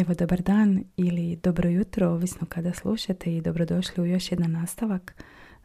[0.00, 5.14] Evo, dobar dan ili dobro jutro, ovisno kada slušate i dobrodošli u još jedan nastavak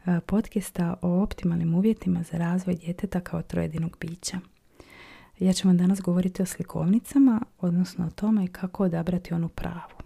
[0.06, 4.38] e, podcasta o optimalnim uvjetima za razvoj djeteta kao trojedinog bića.
[5.38, 9.96] Ja ću vam danas govoriti o slikovnicama, odnosno o tome kako odabrati onu pravu.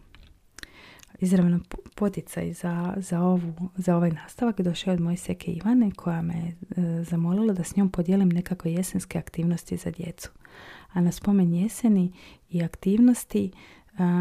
[1.21, 1.61] Izravno
[1.95, 6.55] poticaj za, za, ovu, za ovaj nastavak došao od moje seke Ivane koja me e,
[7.05, 10.31] zamolila da s njom podijelim nekakve jesenske aktivnosti za djecu.
[10.93, 12.12] A na spomen jeseni
[12.51, 13.51] i aktivnosti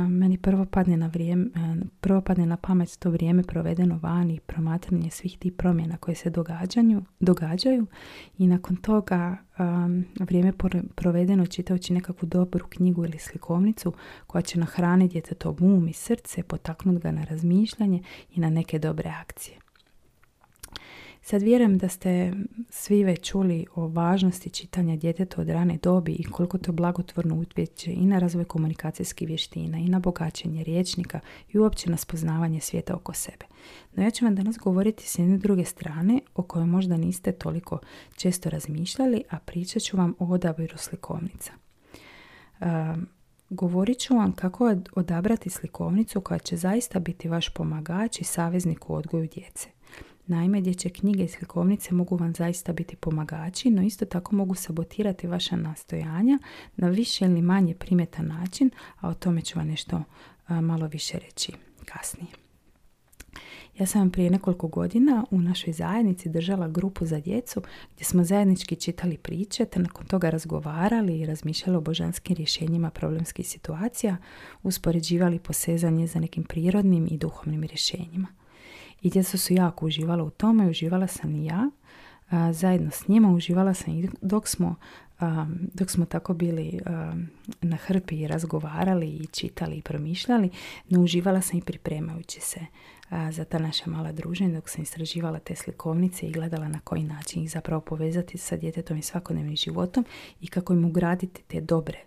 [0.09, 1.45] meni prvo padne na vrijeme,
[2.01, 7.01] prvo padne na pamet to vrijeme provedeno vani promatranje svih tih promjena koje se događaju,
[7.19, 7.85] događaju
[8.37, 9.37] i nakon toga
[10.19, 10.53] vrijeme
[10.95, 13.93] provedeno čitajući nekakvu dobru knjigu ili slikovnicu
[14.27, 18.03] koja će nahraniti djetetov um i srce, potaknuti ga na razmišljanje
[18.35, 19.57] i na neke dobre akcije.
[21.29, 22.33] Sad vjerujem da ste
[22.69, 27.93] svi već čuli o važnosti čitanja djeteta od rane dobi i koliko to blagotvorno utječe
[27.93, 31.19] i na razvoj komunikacijskih vještina i na bogaćenje riječnika
[31.53, 33.45] i uopće na spoznavanje svijeta oko sebe.
[33.95, 37.79] No ja ću vam danas govoriti s jedne druge strane o kojoj možda niste toliko
[38.15, 41.51] često razmišljali, a pričat ću vam o odabiru slikovnica.
[43.49, 48.95] govorit ću vam kako odabrati slikovnicu koja će zaista biti vaš pomagač i saveznik u
[48.95, 49.69] odgoju djece.
[50.29, 55.27] Naime, dječje knjige i slikovnice mogu vam zaista biti pomagači, no isto tako mogu sabotirati
[55.27, 56.39] vaša nastojanja
[56.75, 60.03] na više ili manje primjetan način, a o tome ću vam nešto
[60.47, 61.51] malo više reći
[61.85, 62.31] kasnije.
[63.79, 67.61] Ja sam vam prije nekoliko godina u našoj zajednici držala grupu za djecu
[67.95, 73.47] gdje smo zajednički čitali priče te nakon toga razgovarali i razmišljali o božanskim rješenjima problemskih
[73.47, 74.17] situacija,
[74.63, 78.38] uspoređivali posezanje za nekim prirodnim i duhovnim rješenjima.
[79.01, 81.69] I djeca su jako uživala u tome, uživala sam i ja.
[82.51, 84.75] zajedno s njima uživala sam i dok smo,
[85.73, 86.79] dok smo tako bili
[87.61, 90.49] na hrpi i razgovarali i čitali i promišljali,
[90.89, 92.59] no uživala sam i pripremajući se
[93.31, 97.43] za ta naša mala druženja dok sam istraživala te slikovnice i gledala na koji način
[97.43, 100.05] ih zapravo povezati sa djetetom i svakodnevnim životom
[100.41, 101.99] i kako im ugraditi te dobre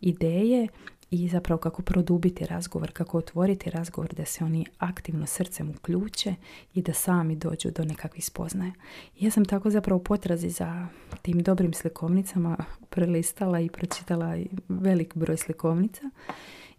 [0.00, 0.68] ideje
[1.14, 6.34] i zapravo kako produbiti razgovor, kako otvoriti razgovor da se oni aktivno srcem uključe
[6.74, 8.72] i da sami dođu do nekakvih spoznaja.
[9.20, 10.86] Ja sam tako zapravo potrazi za
[11.22, 12.56] tim dobrim slikovnicama
[12.90, 14.36] prelistala i pročitala
[14.68, 16.10] velik broj slikovnica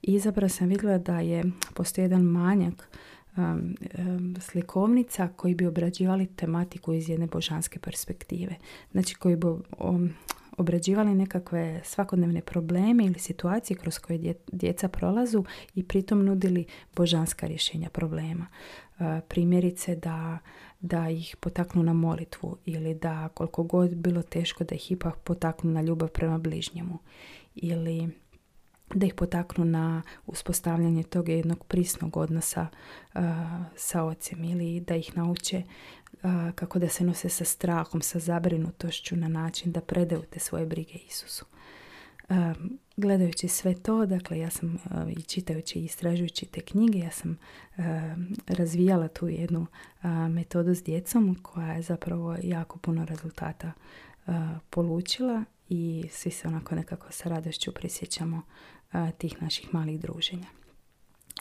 [0.02, 1.44] i zapravo sam vidjela da je
[1.74, 2.90] postoji jedan manjak
[3.38, 8.56] um, um, slikovnica koji bi obrađivali tematiku iz jedne božanske perspektive.
[8.92, 9.48] Znači koji bi
[9.78, 10.14] um,
[10.58, 15.44] obrađivali nekakve svakodnevne probleme ili situacije kroz koje djeca prolazu
[15.76, 18.48] i pritom nudili božanska rješenja problema.
[19.00, 20.38] E, primjerice da,
[20.80, 25.72] da ih potaknu na molitvu ili da koliko god bilo teško da ih ipak potaknu
[25.72, 27.00] na ljubav prema bližnjemu
[27.56, 28.10] ili
[28.94, 32.68] da ih potaknu na uspostavljanje tog jednog prisnog odnosa
[33.16, 33.22] uh,
[33.76, 35.64] sa ocem ili da ih nauče
[36.56, 40.94] kako da se nose sa strahom, sa zabrinutošću na način da predaju te svoje brige
[41.10, 41.46] Isusu.
[42.98, 44.78] Gledajući sve to, dakle ja sam
[45.18, 47.38] i čitajući i istražujući te knjige, ja sam
[48.48, 49.66] razvijala tu jednu
[50.30, 53.72] metodu s djecom koja je zapravo jako puno rezultata
[54.70, 58.42] polučila i svi se onako nekako sa radošću prisjećamo
[59.18, 60.48] tih naših malih druženja.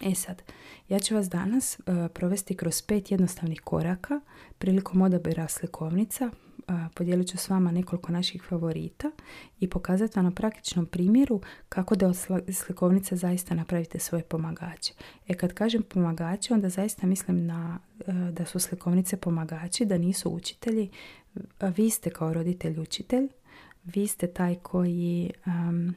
[0.00, 0.42] E sad,
[0.88, 4.20] ja ću vas danas uh, provesti kroz pet jednostavnih koraka
[4.58, 6.30] prilikom odabira slikovnica.
[6.68, 9.10] Uh, podijelit ću s vama nekoliko naših favorita
[9.60, 12.16] i pokazati vam na praktičnom primjeru kako da od
[12.52, 14.92] slikovnice zaista napravite svoje pomagače.
[15.28, 20.30] E kad kažem pomagače, onda zaista mislim na, uh, da su slikovnice pomagači, da nisu
[20.30, 20.90] učitelji.
[21.60, 23.28] Vi ste kao roditelj učitelj,
[23.84, 25.94] vi ste taj koji um,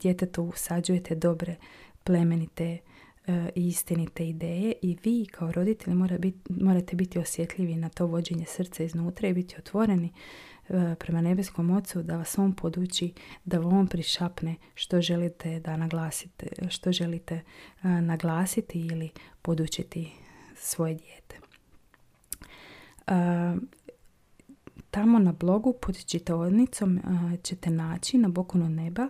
[0.00, 1.56] djetetu usađujete dobre
[2.04, 2.89] plemenite E,
[3.54, 6.18] i istinite ideje i vi kao roditelji mora
[6.48, 10.12] morate biti osjetljivi na to vođenje srca iznutra i biti otvoreni
[10.68, 13.12] e, prema nebeskom ocu da vas on poduči,
[13.44, 19.10] da vam prišapne što želite da naglasite, što želite e, naglasiti ili
[19.42, 20.12] podučiti
[20.56, 21.40] svoje dijete.
[24.90, 27.00] Tamo na blogu pod čitavodnicom
[27.42, 29.08] ćete naći na bokunu neba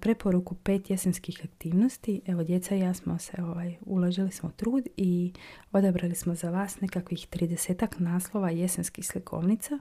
[0.00, 2.20] preporuku pet jesenskih aktivnosti.
[2.26, 5.32] Evo, djeca i ja smo se ovaj, uložili smo trud i
[5.72, 9.78] odabrali smo za vas nekakvih tridesetak naslova jesenskih slikovnica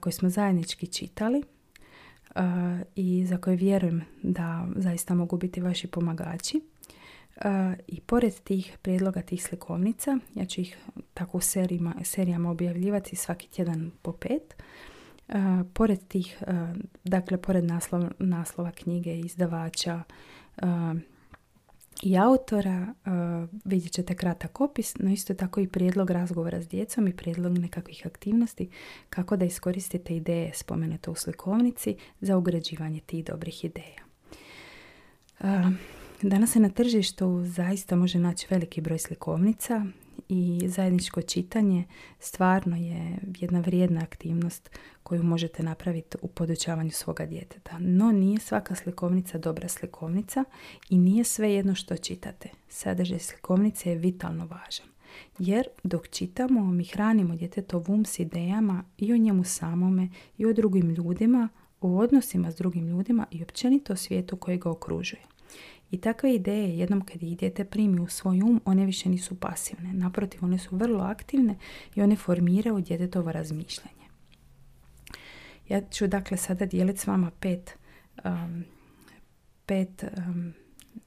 [0.00, 1.42] koje smo zajednički čitali
[2.94, 6.60] i za koje vjerujem da zaista mogu biti vaši pomagači.
[7.86, 10.78] I pored tih prijedloga tih slikovnica, ja ću ih
[11.14, 14.54] tako u serijama, serijama objavljivati svaki tjedan po pet,
[15.72, 16.42] pored tih,
[17.04, 17.64] dakle, pored
[18.18, 20.02] naslova knjige, izdavača,
[22.02, 22.94] i autora,
[23.64, 28.02] vidjet ćete kratak opis, no isto tako i prijedlog razgovora s djecom i prijedlog nekakvih
[28.06, 28.70] aktivnosti
[29.10, 34.02] kako da iskoristite ideje spomenute u slikovnici za ugrađivanje tih dobrih ideja.
[36.22, 39.86] Danas se na tržištu zaista može naći veliki broj slikovnica
[40.28, 41.84] i zajedničko čitanje
[42.20, 44.70] stvarno je jedna vrijedna aktivnost
[45.02, 47.78] koju možete napraviti u podučavanju svoga djeteta.
[47.78, 50.44] No nije svaka slikovnica dobra slikovnica
[50.90, 52.48] i nije sve jedno što čitate.
[52.68, 54.86] Sadržaj slikovnice je vitalno važan.
[55.38, 60.08] Jer dok čitamo, mi hranimo djetetov um s idejama i o njemu samome
[60.38, 61.48] i o drugim ljudima,
[61.80, 65.22] o odnosima s drugim ljudima i općenito o svijetu koji ga okružuje.
[65.90, 69.92] I takve ideje, jednom kad ih dijete primi u svoj um, one više nisu pasivne.
[69.92, 71.58] Naprotiv, one su vrlo aktivne
[71.94, 74.08] i one formiraju djetetovo razmišljanje.
[75.68, 77.78] Ja ću dakle sada dijeliti s vama pet,
[78.24, 78.64] um,
[79.66, 80.52] pet um,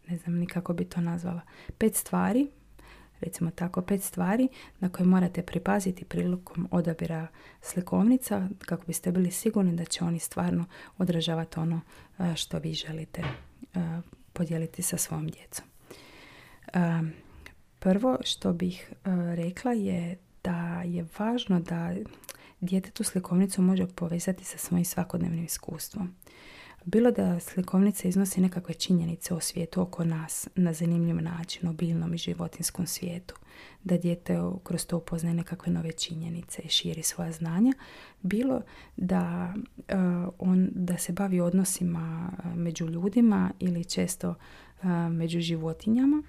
[0.07, 1.41] ne znam ni kako bi to nazvala,
[1.77, 2.47] pet stvari,
[3.19, 4.47] recimo tako pet stvari
[4.79, 7.27] na koje morate pripaziti prilikom odabira
[7.61, 10.65] slikovnica kako biste bili sigurni da će oni stvarno
[10.97, 11.81] odražavati ono
[12.17, 13.23] uh, što vi želite
[13.75, 13.81] uh,
[14.33, 15.65] podijeliti sa svojom djecom.
[17.79, 18.95] Prvo što bih e,
[19.35, 21.93] rekla je da je važno da
[22.93, 26.15] tu slikovnicu može povezati sa svojim svakodnevnim iskustvom.
[26.85, 32.13] Bilo da slikovnica iznosi nekakve činjenice o svijetu oko nas na zanimljiv način, o biljnom
[32.13, 33.35] i životinskom svijetu,
[33.83, 37.73] da dijete kroz to upoznaje nekakve nove činjenice i širi svoja znanja,
[38.21, 38.61] bilo
[38.97, 39.53] da,
[39.87, 39.95] e,
[40.39, 44.35] on, da se bavi odnosima e, među ljudima ili često
[44.83, 46.23] e, među životinjama,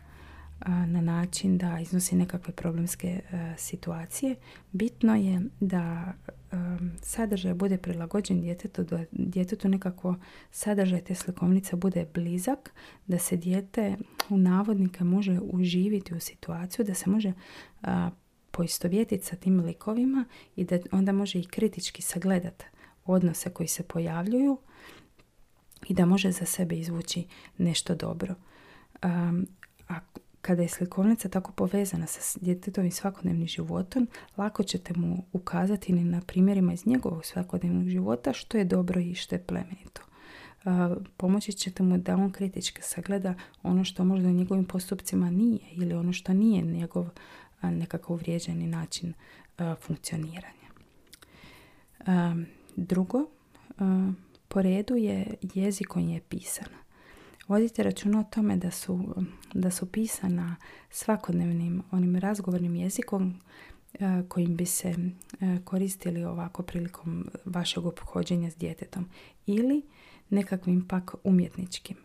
[0.66, 3.20] na način da iznosi nekakve problemske
[3.56, 4.36] situacije.
[4.72, 6.12] Bitno je da
[7.02, 10.16] sadržaj bude prilagođen djetetu, da djetetu nekako
[10.50, 12.72] sadržaj te slikovnice bude blizak,
[13.06, 13.96] da se dijete
[14.28, 17.32] u navodnike može uživiti u situaciju, da se može
[18.50, 20.24] poistovjetiti sa tim likovima
[20.56, 22.64] i da onda može i kritički sagledati
[23.04, 24.58] odnose koji se pojavljuju
[25.88, 27.26] i da može za sebe izvući
[27.58, 28.34] nešto dobro.
[30.42, 36.72] Kada je slikovnica tako povezana sa djetetovim svakodnevnim životom, lako ćete mu ukazati na primjerima
[36.72, 40.02] iz njegovog svakodnevnog života što je dobro i što je plemenito.
[41.16, 45.94] Pomoći ćete mu da on kritički sagleda ono što možda u njegovim postupcima nije ili
[45.94, 47.08] ono što nije njegov
[47.62, 49.12] nekakav uvrijeđeni način
[49.80, 50.68] funkcioniranja.
[52.76, 53.26] Drugo,
[54.48, 56.82] po redu je jezik koji je pisana.
[57.48, 59.14] Vodite računa o tome da su,
[59.54, 60.56] da su pisana
[60.90, 63.40] svakodnevnim onim razgovornim jezikom
[64.28, 64.94] kojim bi se
[65.64, 69.08] koristili ovako prilikom vašeg obhođenja s djetetom
[69.46, 69.82] ili
[70.30, 71.96] nekakvim pak umjetničkim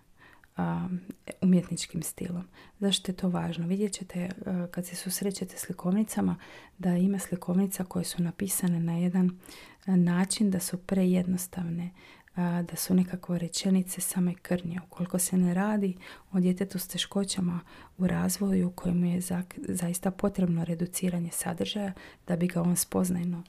[1.41, 2.43] umjetničkim stilom.
[2.79, 3.67] Zašto je to važno?
[3.67, 4.29] Vidjet ćete
[4.71, 6.35] kad se susrećete s likovnicama
[6.77, 9.39] da ima slikovnica koje su napisane na jedan
[9.85, 11.91] način da su prejednostavne,
[12.37, 14.79] da su nekakve rečenice same krnje.
[14.85, 15.97] Ukoliko se ne radi
[16.31, 17.59] o djetetu s teškoćama
[17.97, 19.21] u razvoju kojemu je
[19.57, 21.93] zaista potrebno reduciranje sadržaja
[22.27, 23.43] da bi ga on spoznajno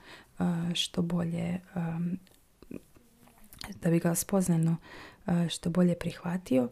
[0.74, 1.60] što bolje
[3.82, 4.76] da bi ga spoznajno
[5.48, 6.68] što bolje prihvatio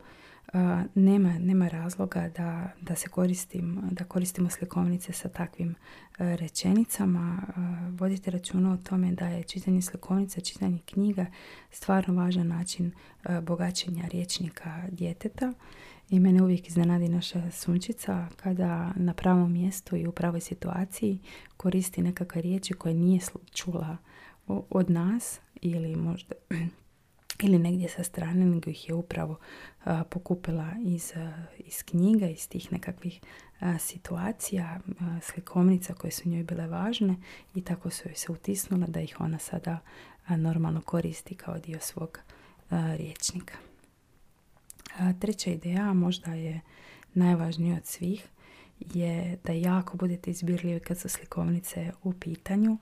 [0.95, 7.43] nema, nema razloga da, da se koristim, da koristimo slikovnice sa takvim e, rečenicama.
[7.91, 11.27] Vodite računa o tome da je čitanje slikovnica, čitanje knjiga
[11.71, 12.93] stvarno važan način
[13.25, 15.53] e, bogaćenja riječnika djeteta.
[16.11, 21.19] I mene uvijek iznenadi naša sunčica kada na pravom mjestu i u pravoj situaciji
[21.57, 23.21] koristi nekakve riječi koje nije
[23.55, 23.97] čula
[24.47, 26.35] od nas ili možda
[27.43, 29.39] ili negdje sa strane, nego ih je upravo
[30.11, 31.13] pokupila iz,
[31.59, 33.21] iz knjiga, iz tih nekakvih
[33.79, 34.81] situacija,
[35.23, 37.17] slikovnica koje su njoj bile važne
[37.55, 39.79] i tako su joj se utisnula da ih ona sada
[40.29, 42.19] normalno koristi kao dio svog
[42.71, 43.55] riječnika.
[45.21, 46.61] Treća ideja, možda je
[47.15, 48.29] najvažnija od svih,
[48.81, 52.79] je da jako budete izbirljivi kad su slikovnice u pitanju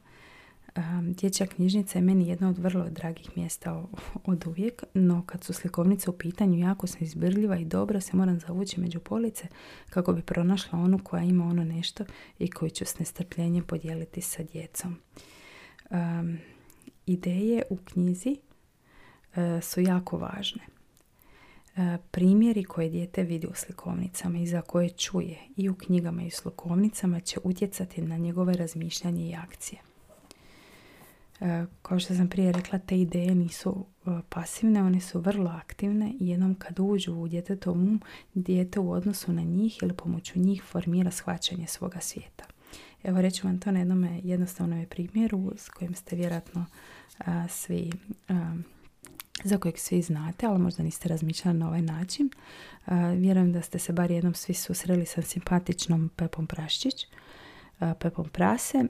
[1.02, 3.84] Dječja knjižnica je meni jedna od vrlo dragih mjesta
[4.24, 8.40] od uvijek, no kad su slikovnice u pitanju jako sam izbirljiva i dobro se moram
[8.40, 9.48] zavući među police
[9.90, 12.04] kako bi pronašla onu koja ima ono nešto
[12.38, 14.96] i koju ću s nestrpljenjem podijeliti sa djecom.
[17.06, 18.36] ideje u knjizi
[19.36, 20.62] e, su jako važne.
[21.76, 26.26] E, primjeri koje dijete vidi u slikovnicama i za koje čuje i u knjigama i
[26.26, 29.80] u slikovnicama će utjecati na njegove razmišljanje i akcije.
[31.82, 33.86] Kao što sam prije rekla, te ideje nisu
[34.28, 38.00] pasivne, one su vrlo aktivne i jednom kad uđu u djetetovom um,
[38.34, 42.44] dijete u odnosu na njih ili pomoću njih formira shvaćanje svoga svijeta.
[43.04, 46.66] Evo reću vam to na jednom jednostavnom primjeru s kojim ste vjerojatno
[47.48, 47.90] svi
[49.44, 52.30] za kojeg svi znate, ali možda niste razmišljali na ovaj način.
[53.16, 57.06] vjerujem da ste se bar jednom svi susreli sa simpatičnom Pepom Praščić,
[58.00, 58.84] Pepom Prase.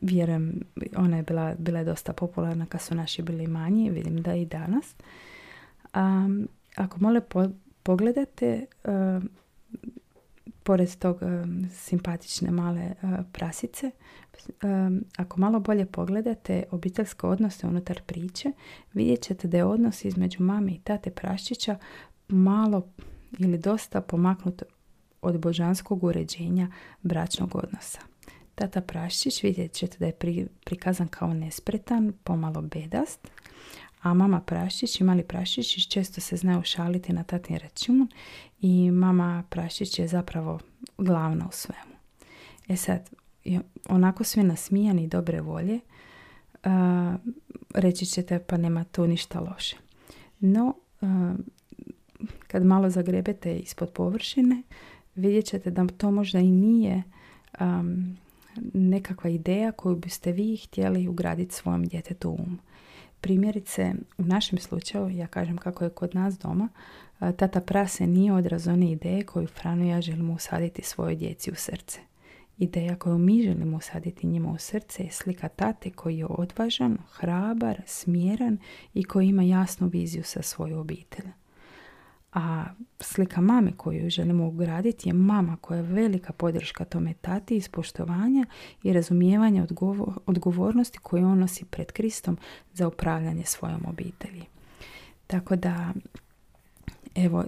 [0.00, 0.60] Vjerujem,
[0.96, 4.46] ona je bila, bila je dosta popularna kad su naši bili manji, vidim da i
[4.46, 4.94] danas.
[6.76, 7.20] ako mole
[7.82, 8.66] pogledate,
[10.62, 11.20] pored tog
[11.70, 12.94] simpatične male
[13.32, 13.90] prasice,
[15.16, 18.52] ako malo bolje pogledate obiteljske odnose unutar priče,
[18.92, 21.78] vidjet ćete da je odnos između mame i tate Praščića
[22.28, 22.88] malo
[23.38, 24.62] ili dosta pomaknut
[25.22, 26.68] od božanskog uređenja
[27.02, 28.15] bračnog odnosa.
[28.56, 33.28] Tata Praščić vidjet ćete da je prikazan kao nespretan, pomalo bedast,
[34.02, 38.08] a mama Praščić i mali Praščić često se znaju šaliti na tatin račun
[38.60, 40.60] i mama Praščić je zapravo
[40.98, 41.96] glavna u svemu.
[42.68, 43.10] E sad,
[43.88, 45.80] onako svi nasmijani i dobre volje,
[47.74, 49.76] reći ćete pa nema tu ništa loše.
[50.40, 50.74] No,
[52.46, 54.62] kad malo zagrebete ispod površine,
[55.14, 57.02] vidjet ćete da to možda i nije
[58.74, 62.58] nekakva ideja koju biste vi htjeli ugraditi svojom djetetu um.
[63.20, 66.68] Primjerice, u našem slučaju, ja kažem kako je kod nas doma,
[67.18, 71.54] tata prase nije odraz one ideje koju Frano i ja želimo usaditi svojoj djeci u
[71.54, 72.00] srce.
[72.58, 77.82] Ideja koju mi želimo usaditi njima u srce je slika tate koji je odvažan, hrabar,
[77.86, 78.58] smjeran
[78.94, 81.26] i koji ima jasnu viziju sa svoju obitelj.
[82.38, 82.64] A
[83.00, 88.46] slika mame koju želimo ugraditi je mama koja je velika podrška tome tati iz poštovanja
[88.82, 89.66] i razumijevanja
[90.26, 92.38] odgovornosti koju on nosi pred Kristom
[92.72, 94.44] za upravljanje svojom obitelji.
[95.26, 95.92] Tako da,
[97.14, 97.44] evo,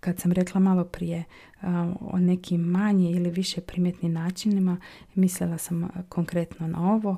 [0.00, 1.24] kad sam rekla malo prije
[2.00, 4.76] o nekim manje ili više primjetnim načinima,
[5.14, 7.16] mislila sam konkretno na ovo.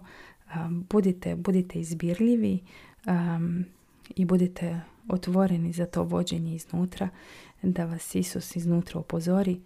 [0.90, 2.58] budite, budite izbirljivi
[4.16, 7.08] i budite otvoreni za to vođenje iznutra,
[7.62, 9.60] da vas Isus iznutra upozori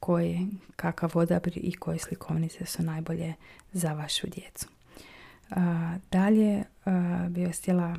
[0.00, 0.46] koje,
[0.76, 3.34] kakav odabir i koje slikovnice su najbolje
[3.72, 4.68] za vašu djecu.
[6.10, 6.64] dalje
[7.28, 7.96] bih vas htjela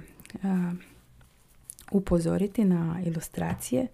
[1.91, 3.87] upozoriti na ilustracije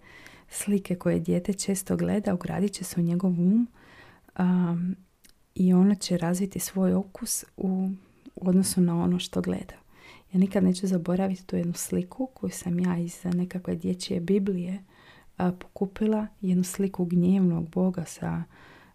[0.50, 3.68] slike koje dijete često gleda ugradit će se u njegov um
[5.54, 7.90] i ono će razviti svoj okus u
[8.36, 9.81] odnosu na ono što gleda.
[10.32, 14.84] Ja nikad neću zaboraviti tu jednu sliku koju sam ja iz nekakve dječje Biblije
[15.36, 16.26] a, pokupila.
[16.40, 18.42] Jednu sliku gnjevnog Boga sa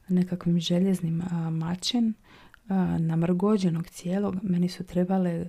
[0.08, 2.14] nekakvim željeznim a, mačem
[3.00, 4.36] namrgođenog cijelog.
[4.44, 5.48] Meni su trebale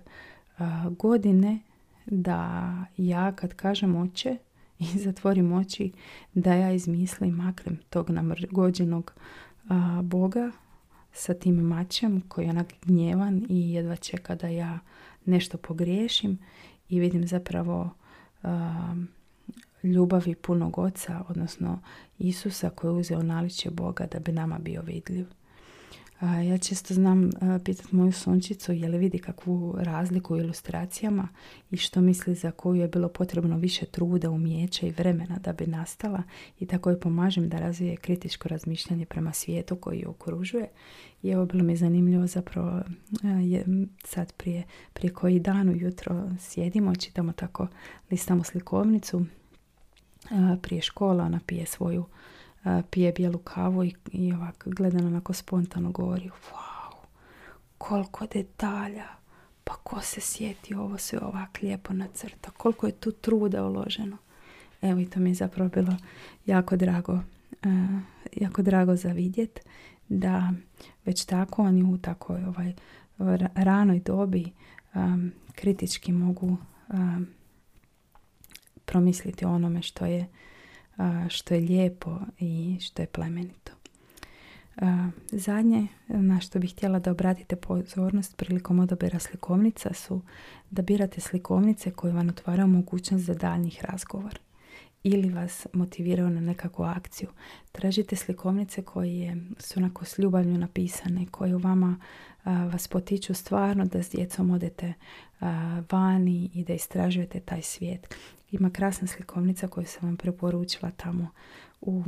[0.99, 1.59] godine
[2.07, 4.37] da ja kad kažem oče
[4.95, 5.93] i zatvorim oči
[6.35, 9.13] da ja izmislim makrem tog namrgođenog
[10.03, 10.51] Boga
[11.13, 14.79] sa tim mačem koji je onak gnjevan i jedva čeka da ja
[15.29, 16.39] nešto pogriješim
[16.89, 17.91] i vidim zapravo
[19.83, 21.81] ljubavi punog oca, odnosno
[22.19, 25.27] Isusa koji je uzeo naličje Boga da bi nama bio vidljiv.
[26.21, 27.31] Ja često znam
[27.65, 31.29] pitati moju sunčicu je li vidi kakvu razliku u ilustracijama
[31.71, 35.67] i što misli za koju je bilo potrebno više truda, umijeća i vremena da bi
[35.67, 36.23] nastala
[36.61, 40.69] i tako je pomažem da razvije kritičko razmišljanje prema svijetu koji je okružuje.
[41.23, 42.83] I evo bilo mi zanimljivo zapravo
[43.23, 43.65] je,
[44.05, 47.69] sad prije, prije koji dan ujutro sjedimo, čitamo tako,
[48.11, 49.25] listamo slikovnicu
[50.63, 52.05] prije škola, ona pije svoju
[52.91, 56.95] pije bijelu kavu i, i ovak gleda onako spontano govori wow,
[57.79, 59.07] koliko detalja,
[59.65, 64.17] pa ko se sjeti ovo sve ovak lijepo nacrta, koliko je tu truda uloženo.
[64.83, 65.97] Evo i to mi je zapravo bilo
[66.47, 67.21] jako drago,
[68.37, 69.61] jako drago za vidjet
[70.09, 70.53] da
[71.05, 72.73] već tako oni u takoj ovaj,
[73.55, 74.53] ranoj dobi
[75.55, 76.57] kritički mogu
[78.85, 80.27] promisliti o onome što je
[81.29, 83.73] što je lijepo i što je plemenito.
[85.33, 90.23] Zadnje na što bih htjela da obratite pozornost prilikom odabira slikovnica su
[90.71, 94.39] da birate slikovnice koje vam otvaraju mogućnost za daljnjih razgovor
[95.03, 97.29] ili vas motiviraju na nekakvu akciju.
[97.73, 101.97] Tražite slikovnice koje su onako s ljubavlju napisane, koje u vama
[102.73, 104.93] vas potiču stvarno da s djecom odete
[105.91, 108.15] vani i da istražujete taj svijet.
[108.51, 111.29] Ima krasna slikovnica koju sam vam preporučila tamo
[111.81, 112.05] u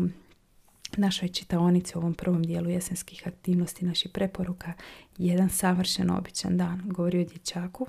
[0.97, 4.73] našoj čitaonici u ovom prvom dijelu jesenskih aktivnosti naših preporuka
[5.19, 6.83] jedan savršen običan dan.
[6.85, 7.87] Govori o dječaku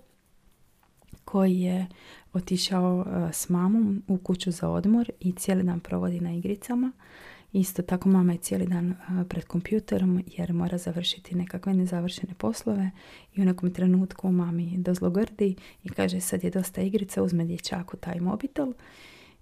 [1.26, 1.88] koji je
[2.34, 6.92] otišao s mamom u kuću za odmor i cijeli dan provodi na igricama.
[7.54, 8.96] Isto tako mama je cijeli dan
[9.30, 12.92] pred kompjuterom jer mora završiti nekakve nezavršene poslove
[13.36, 18.20] i u nekom trenutku mami dozlogrdi i kaže sad je dosta igrica, uzme dječaku taj
[18.20, 18.74] mobitel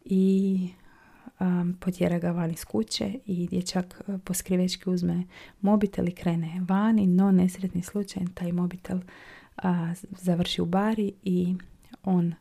[0.06, 0.70] i
[1.40, 5.24] um, potjera ga van iz kuće i dječak poskrivečki uzme
[5.62, 9.64] mobitel i krene vani, no nesretni slučaj taj mobitel uh,
[10.02, 11.56] završi u bari i
[12.04, 12.34] on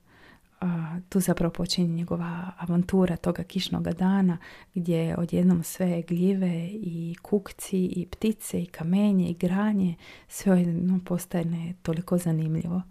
[1.09, 4.39] tu zapravo počinje njegova avantura toga kišnog dana
[4.75, 9.95] gdje odjednom sve gljive i kukci i ptice i kamenje i granje
[10.29, 12.83] sve odjednom postane toliko zanimljivo.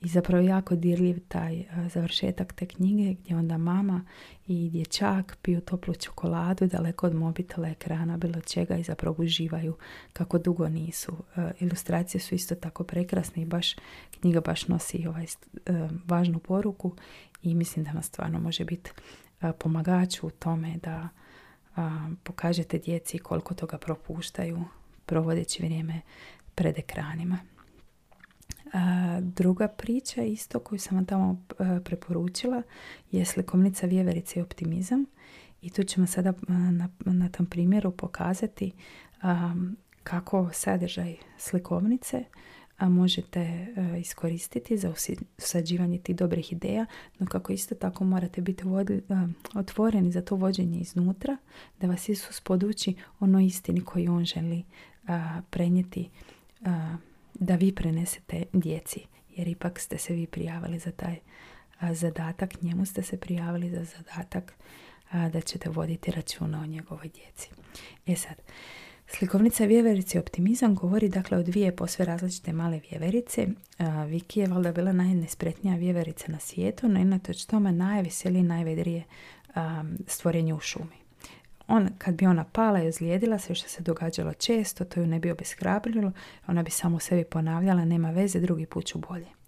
[0.00, 4.04] I zapravo jako dirljiv taj završetak te knjige gdje onda mama
[4.46, 9.76] i dječak piju toplu čokoladu daleko od mobitela, ekrana, bilo čega i zapravo uživaju
[10.12, 11.12] kako dugo nisu.
[11.60, 13.76] Ilustracije su isto tako prekrasne i baš
[14.20, 15.26] knjiga baš nosi ovaj
[16.06, 16.92] važnu poruku
[17.42, 18.90] i mislim da vam stvarno može biti
[19.58, 21.08] pomagač u tome da
[22.22, 24.64] pokažete djeci koliko toga propuštaju
[25.06, 26.00] provodeći vrijeme
[26.54, 27.38] pred ekranima.
[29.20, 32.62] Druga priča isto koju sam vam tamo e, preporučila
[33.10, 35.04] je slikovnica vjeverice i optimizam.
[35.62, 38.72] I tu ćemo sada e, na, na tom primjeru pokazati
[40.02, 42.24] kako sadržaj slikovnice
[42.80, 43.66] možete e,
[44.00, 44.92] iskoristiti za
[45.38, 46.86] usađivanje tih dobrih ideja,
[47.18, 48.64] no kako isto tako morate biti
[49.54, 51.36] otvoreni za to vođenje iznutra,
[51.80, 54.64] da vas Isus poduči ono istini koju on želi
[55.50, 56.10] prenijeti
[57.40, 61.18] da vi prenesete djeci, jer ipak ste se vi prijavili za taj
[61.92, 64.52] zadatak, njemu ste se prijavili za zadatak
[65.12, 67.50] da ćete voditi računa o njegovoj djeci.
[68.06, 68.36] E sad,
[69.06, 73.46] Slikovnica vjeverice optimizam govori dakle o dvije posve različite male vjeverice.
[74.08, 79.04] Viki je valjda bila najnespretnija vjeverica na svijetu, no inatoč tome najveselije i najvedrije
[80.06, 80.99] stvorenje u šumi
[81.70, 85.18] on, kad bi ona pala i ozlijedila se, što se događalo često, to ju ne
[85.18, 86.12] bi obeshrabrilo,
[86.46, 89.39] ona bi samo sebi ponavljala, nema veze, drugi put ću bolje.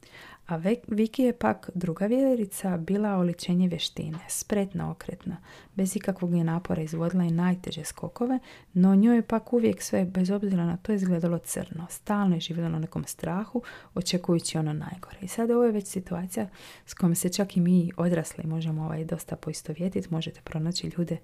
[0.53, 5.37] A Viki je pak druga vjerica bila oličenje vještine, spretna, okretna,
[5.75, 8.39] bez ikakvog je napora izvodila i najteže skokove,
[8.73, 11.87] no njoj je pak uvijek sve, bez obzira na to, izgledalo crno.
[11.91, 13.63] Stalno je živjela na nekom strahu,
[13.95, 15.19] očekujući ono najgore.
[15.21, 16.49] I sada ovo je već situacija
[16.87, 20.09] s kojom se čak i mi odrasli možemo ovaj dosta poistovjetiti.
[20.11, 21.19] Možete pronaći ljude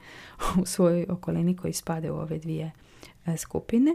[0.62, 2.70] u svojoj okolini koji spade u ove dvije
[3.26, 3.94] e, skupine.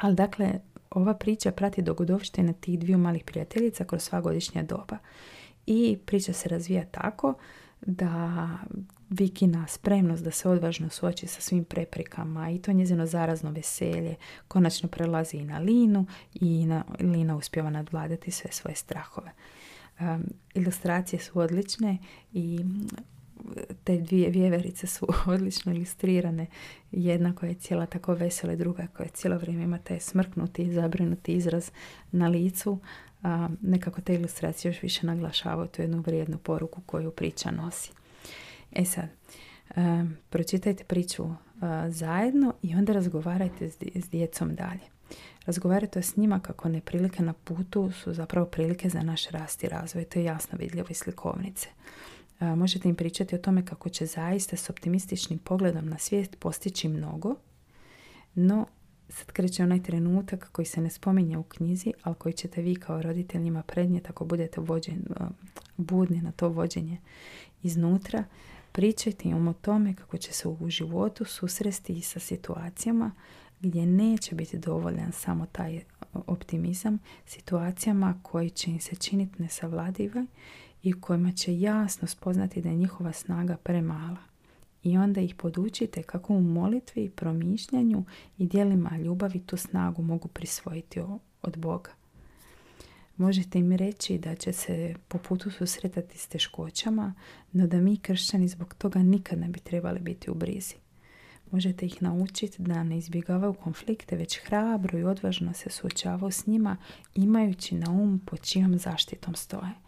[0.00, 0.60] Ali dakle,
[1.00, 4.98] ova priča prati dogodovštine tih dviju malih prijateljica kroz sva godišnja doba.
[5.66, 7.34] I priča se razvija tako
[7.80, 8.48] da
[9.10, 14.14] Vikina spremnost da se odvažno suoči sa svim preprekama i to njezino zarazno veselje
[14.48, 19.32] konačno prelazi i na Linu i na, Lina uspjeva nadvladati sve svoje strahove.
[20.54, 21.98] ilustracije su odlične
[22.32, 22.64] i
[23.84, 26.46] te dvije vjeverice su odlično ilustrirane.
[26.92, 31.32] Jedna koja je cijela tako vesela, druga koja cijelo vrijeme ima taj smrknuti i zabrinuti
[31.32, 31.70] izraz
[32.12, 32.78] na licu.
[33.22, 37.90] A, nekako te ilustracije još više naglašavaju tu jednu vrijednu poruku koju priča nosi.
[38.72, 39.08] E sad,
[40.30, 41.24] pročitajte priču
[41.88, 44.80] zajedno i onda razgovarajte s, s djecom dalje.
[45.46, 50.04] Razgovarajte s njima kako neprilike na putu su zapravo prilike za naš rast i razvoj.
[50.04, 51.68] To je jasno vidljivo iz slikovnice
[52.40, 57.34] možete im pričati o tome kako će zaista s optimističnim pogledom na svijet postići mnogo,
[58.34, 58.66] no
[59.08, 63.02] sad kreće onaj trenutak koji se ne spominje u knjizi, ali koji ćete vi kao
[63.02, 65.04] roditelj njima prednijeti ako budete vođen,
[65.76, 66.98] budni na to vođenje
[67.62, 68.24] iznutra.
[68.72, 73.12] Pričajte im o tome kako će se u životu susresti i sa situacijama
[73.60, 75.80] gdje neće biti dovoljan samo taj
[76.12, 80.26] optimizam, situacijama koji će im se činiti nesavladive
[80.86, 84.16] i kojima će jasno spoznati da je njihova snaga premala.
[84.82, 88.04] I onda ih podučite kako u molitvi, promišljanju
[88.38, 91.00] i dijelima ljubavi tu snagu mogu prisvojiti
[91.42, 91.90] od Boga.
[93.16, 97.14] Možete im reći da će se po putu susretati s teškoćama,
[97.52, 100.74] no da mi kršćani zbog toga nikad ne bi trebali biti u brizi.
[101.50, 106.76] Možete ih naučiti da ne izbjegavaju konflikte, već hrabro i odvažno se suočavaju s njima,
[107.14, 109.85] imajući na um pod čijom zaštitom stoje.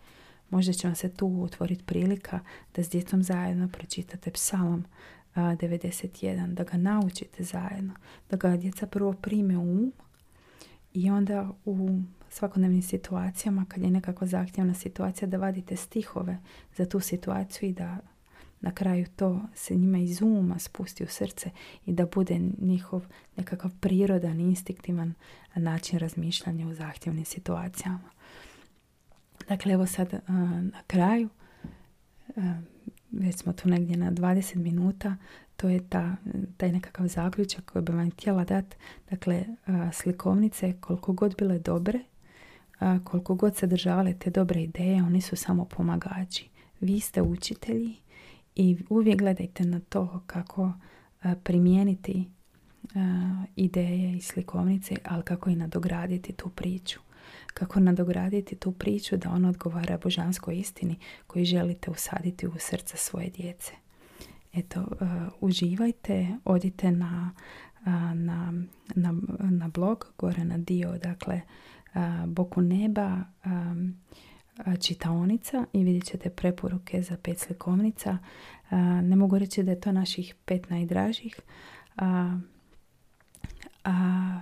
[0.51, 2.41] Možda će vam se tu otvoriti prilika
[2.75, 4.85] da s djecom zajedno pročitate psalom
[5.35, 7.95] 91, da ga naučite zajedno,
[8.31, 9.93] da ga djeca prvo prime u um
[10.95, 16.39] i onda u svakodnevnim situacijama, kad je nekakva zahtjevna situacija, da vadite stihove
[16.77, 17.99] za tu situaciju i da
[18.61, 21.51] na kraju to se njima iz uma spusti u srce
[21.87, 23.07] i da bude njihov
[23.37, 25.15] nekakav prirodan, instinktivan
[25.55, 28.11] način razmišljanja u zahtjevnim situacijama.
[29.49, 30.13] Dakle, evo sad
[30.73, 31.29] na kraju,
[33.11, 35.17] već smo tu negdje na 20 minuta,
[35.57, 36.17] to je ta,
[36.57, 38.77] taj nekakav zaključak koji bi vam htjela dati.
[39.11, 39.45] Dakle,
[39.93, 42.01] slikovnice koliko god bile dobre,
[43.05, 46.49] koliko god sadržavale te dobre ideje, oni su samo pomagači.
[46.81, 47.97] Vi ste učitelji
[48.55, 50.73] i uvijek gledajte na to kako
[51.43, 52.29] primijeniti
[53.57, 57.01] ideje i slikovnice, ali kako i nadograditi tu priču.
[57.59, 63.31] Kako nadograditi tu priču da ona odgovara božanskoj istini koju želite usaditi u srce svoje
[63.31, 63.73] djece.
[64.55, 64.87] Eto,
[65.41, 67.31] uživajte, odite na,
[68.15, 68.53] na,
[68.95, 71.41] na, na blog, gore na dio, dakle,
[72.27, 73.25] Boku neba,
[74.81, 78.19] čitaonica i vidjet ćete preporuke za pet slikovnica.
[79.03, 81.41] Ne mogu reći da je to naših pet najdražih,
[81.97, 82.39] a,
[83.85, 84.41] a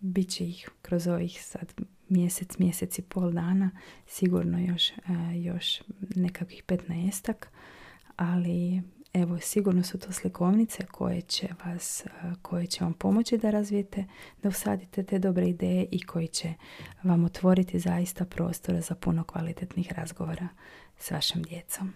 [0.00, 1.72] bit će ih kroz ovih sad
[2.08, 3.70] mjesec, mjesec i pol dana,
[4.06, 4.92] sigurno još,
[5.34, 5.82] još
[6.16, 7.50] nekakvih petnaestak,
[8.16, 8.82] ali
[9.16, 12.04] Evo, sigurno su to slikovnice koje će, vas,
[12.42, 14.04] koje će vam pomoći da razvijete,
[14.42, 16.54] da usadite te dobre ideje i koji će
[17.02, 20.48] vam otvoriti zaista prostora za puno kvalitetnih razgovora
[20.98, 21.92] s vašom djecom.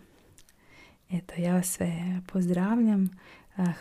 [1.10, 3.10] Eto, ja vas sve pozdravljam,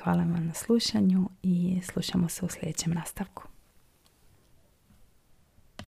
[0.03, 3.47] hvala vam na slušanju i slušamo se u sljedećem nastavku.